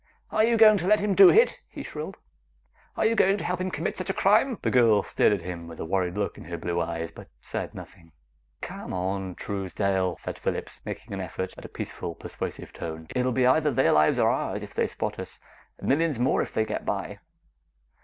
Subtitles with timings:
[0.31, 2.17] "Are you going to let him do it?" he shrilled.
[2.97, 5.67] "Are you going to help him commit such a crime?" The girl stared at him
[5.67, 8.11] with a worried look in her blue eyes but said nothing.
[8.61, 13.09] "Come on, Truesdale," said Phillips, making an effort at a peaceful, persuasive tone.
[13.15, 15.37] "It will be either their lives or ours if they spot us
[15.77, 17.19] and millions more if they get by.